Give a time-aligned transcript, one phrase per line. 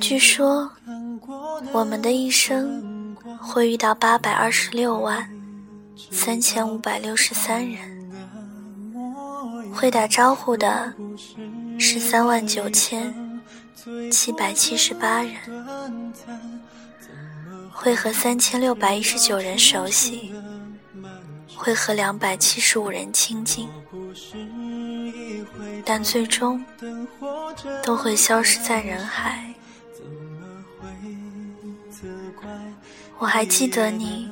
[0.00, 0.68] 据说，
[1.72, 5.30] 我们的一生会遇到八百二十六万
[6.10, 7.78] 三千五百六十三人，
[9.72, 10.92] 会打招呼的
[11.78, 13.14] 是三万九千
[14.10, 15.36] 七百七十八人，
[17.70, 20.32] 会和三千六百一十九人熟悉，
[21.54, 23.68] 会和两百七十五人亲近。
[25.84, 26.64] 但最终
[27.82, 29.52] 都会消失在人海。
[33.18, 34.28] 我还记得你，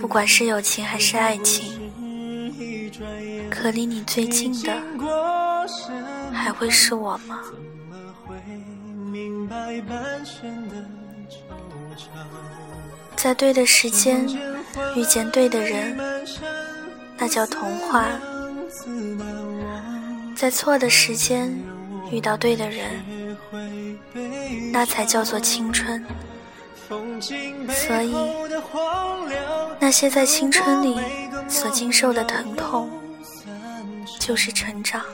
[0.00, 1.90] 不管是友情还是爱情，
[3.50, 4.76] 可离你最近的
[6.32, 7.40] 还会是我吗？
[13.16, 14.26] 在对的时间
[14.96, 15.96] 遇见对的人，
[17.18, 18.06] 那叫童话。
[20.34, 21.54] 在错的时间
[22.10, 23.04] 遇到对的人，
[24.72, 26.04] 那才叫做青春。
[26.88, 28.12] 所以，
[29.78, 30.98] 那些在青春里
[31.48, 32.90] 所经受的疼痛，
[34.18, 35.04] 就是成长。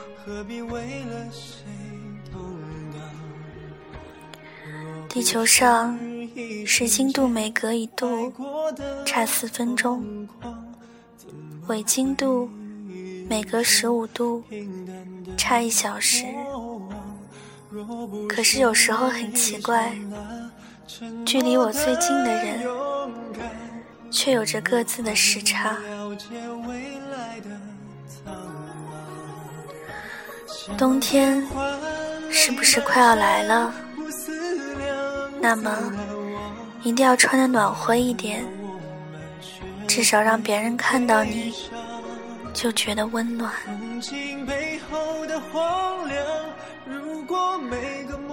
[5.07, 5.97] 地球上，
[6.65, 8.33] 时经度每隔一度
[9.05, 10.27] 差四分钟，
[11.67, 12.49] 纬经度
[13.29, 14.43] 每隔十五度。
[15.37, 16.25] 差一小时，
[18.27, 19.93] 可是有时候很奇怪，
[21.25, 22.61] 距离我最近的人，
[24.09, 25.77] 却有着各自的时差。
[30.77, 31.45] 冬天
[32.29, 33.73] 是不是快要来了？
[35.39, 35.77] 那么
[36.83, 38.43] 一定要穿的暖和一点，
[39.87, 41.53] 至少让别人看到你
[42.57, 43.53] 就觉得温暖。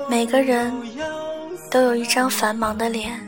[0.08, 0.72] 每个人
[1.70, 3.20] 都有一张繁忙的脸，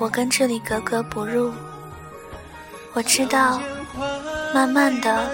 [0.00, 1.52] 我跟这里格格不入。
[2.94, 3.60] 我知道，
[4.52, 5.30] 慢慢的，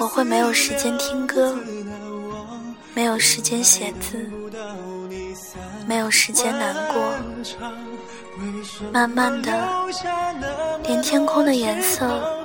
[0.00, 1.54] 我会没有时间听歌，
[2.94, 4.30] 没有时间写字，
[5.86, 7.12] 没有时间难过。
[8.92, 9.52] 慢慢的，
[10.84, 12.35] 连天空的颜色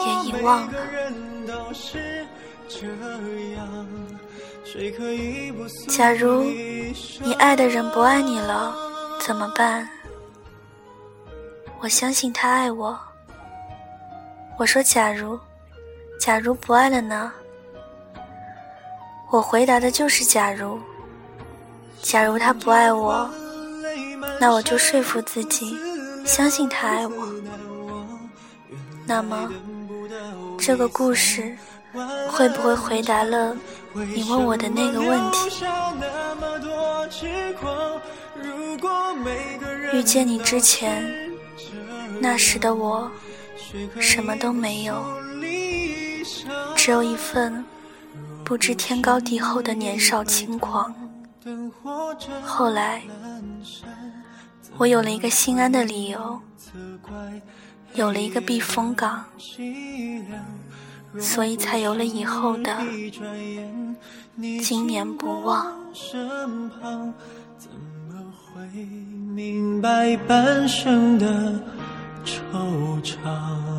[0.00, 0.72] 也遗忘了。
[5.88, 6.42] 假如
[7.22, 8.74] 你爱的人不爱你了，
[9.20, 9.88] 怎么办？
[11.80, 12.98] 我相信他爱我。
[14.56, 15.38] 我说假如，
[16.20, 17.32] 假如不爱了呢？
[19.30, 20.78] 我回答的就是假如。
[22.02, 23.30] 假如他不爱我，
[24.40, 25.76] 那我就说服自己，
[26.24, 27.32] 相信他爱我。
[29.06, 29.50] 那么，
[30.62, 31.56] 这个故事。
[32.30, 33.54] 会不会回答了
[34.14, 35.62] 你问我的那个问题？
[39.92, 41.06] 遇见你之前，
[42.18, 43.10] 那时的我
[44.00, 45.04] 什么都没有，
[46.74, 47.62] 只有一份
[48.42, 50.94] 不知天高地厚的年少轻狂。
[52.42, 53.02] 后来，
[54.78, 56.40] 我有了一个心安的理由，
[57.94, 59.24] 有了一个避风港。
[61.18, 62.76] 所以才有了以后的
[64.62, 65.76] 今年不忘。
[69.34, 71.60] 明白半生的
[72.24, 73.71] 惆怅。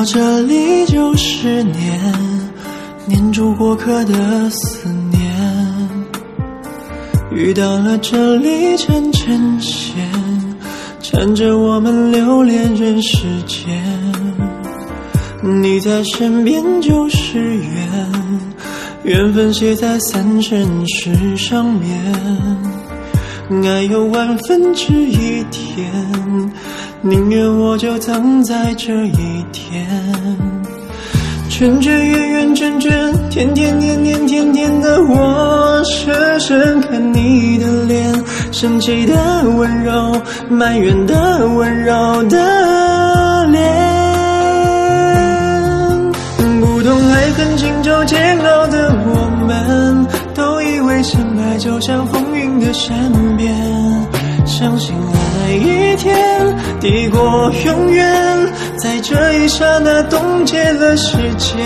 [0.00, 2.00] 到这里就是念，
[3.04, 5.20] 念住过客的思念。
[7.30, 9.94] 遇到了这里缠成线，
[11.02, 13.78] 缠着我们留恋人世间。
[15.42, 18.40] 你在身边就是缘，
[19.02, 22.79] 缘分写在三生石上面。
[23.50, 25.90] 爱有万分之一甜。
[27.02, 29.86] 宁愿我就葬在这一天，
[31.48, 39.14] 圈圈圆圆圈圈，甜甜黏黏甜甜的，我深深看你的脸，生气的
[39.56, 43.62] 温柔，埋怨的温柔的脸，
[46.60, 50.06] 不懂爱恨情愁煎熬的我们，
[51.00, 52.94] 都以为相爱就像风云的善
[53.36, 53.54] 变，
[54.44, 56.14] 相信爱一天
[56.78, 58.06] 抵过永远。
[58.76, 61.56] 在这一刹那冻结了时间，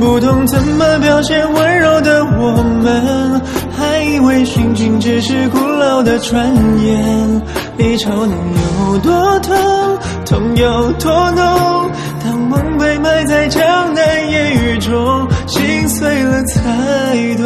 [0.00, 3.40] 不懂怎么表现温柔的我们，
[3.76, 7.42] 还以为殉情只是古老的传言。
[7.76, 8.36] 离愁能
[8.88, 9.54] 有多痛，
[10.26, 11.90] 痛有多浓？
[12.24, 16.62] 当梦被埋在江南烟雨中，心碎了才
[17.36, 17.42] 懂。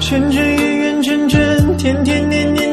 [0.00, 2.63] 圈圈圆圆圈圈，甜甜黏黏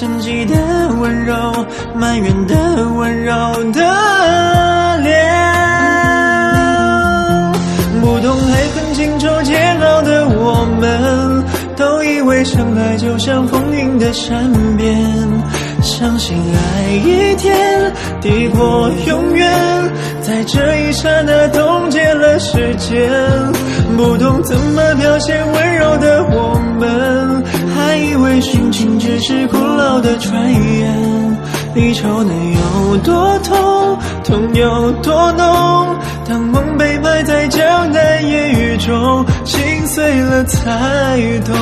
[0.00, 0.54] 生气的
[0.98, 1.34] 温柔，
[1.94, 2.56] 埋怨的
[2.88, 3.34] 温柔
[3.70, 5.12] 的脸，
[8.00, 11.44] 不懂爱恨情仇煎熬的我们，
[11.76, 14.96] 都以为相爱就像风云的善变，
[15.82, 17.92] 相信爱一天
[18.22, 19.52] 抵过永远。
[20.22, 23.12] 在这一刹那冻结了时间，
[23.98, 27.19] 不懂怎么表现温柔的我们，
[28.22, 31.38] 为殉情只是古老的传言。
[31.74, 35.96] 离愁能有多痛，痛有多浓？
[36.28, 41.54] 当梦被埋在江南烟雨中，心碎了才懂。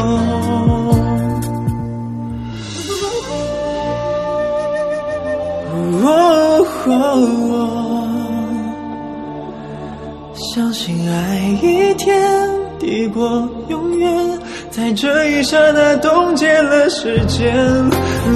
[10.54, 14.38] 相信爱一天抵过永远，
[14.78, 17.52] 在这一刹那冻结了时间。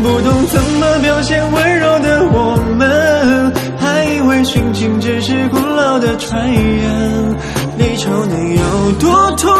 [0.02, 7.36] 不懂怎么表现温柔的我们，还以为殉情只是古老的传言。
[7.78, 9.52] 离愁能有多痛，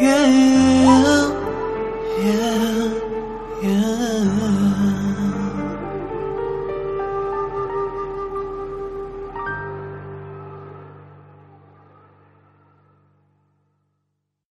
[0.00, 0.59] 愿意